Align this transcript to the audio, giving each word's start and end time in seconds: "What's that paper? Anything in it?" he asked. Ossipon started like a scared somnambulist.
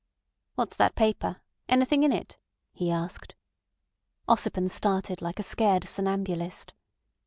"What's 0.55 0.75
that 0.77 0.95
paper? 0.95 1.41
Anything 1.69 2.01
in 2.01 2.11
it?" 2.11 2.39
he 2.73 2.89
asked. 2.89 3.35
Ossipon 4.27 4.67
started 4.71 5.21
like 5.21 5.37
a 5.37 5.43
scared 5.43 5.87
somnambulist. 5.87 6.73